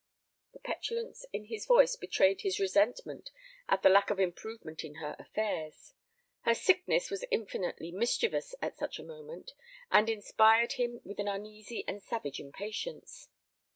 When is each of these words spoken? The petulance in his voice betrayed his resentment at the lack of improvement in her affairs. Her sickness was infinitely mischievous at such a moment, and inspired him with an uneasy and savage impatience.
The 0.53 0.59
petulance 0.59 1.27
in 1.31 1.45
his 1.45 1.67
voice 1.67 1.95
betrayed 1.95 2.41
his 2.41 2.57
resentment 2.59 3.29
at 3.69 3.83
the 3.83 3.89
lack 3.89 4.09
of 4.09 4.19
improvement 4.19 4.83
in 4.83 4.95
her 4.95 5.15
affairs. 5.19 5.93
Her 6.41 6.55
sickness 6.55 7.11
was 7.11 7.23
infinitely 7.29 7.91
mischievous 7.91 8.55
at 8.63 8.75
such 8.79 8.97
a 8.97 9.03
moment, 9.03 9.51
and 9.91 10.09
inspired 10.09 10.71
him 10.73 11.01
with 11.03 11.19
an 11.19 11.27
uneasy 11.27 11.83
and 11.87 12.01
savage 12.01 12.39
impatience. 12.39 13.29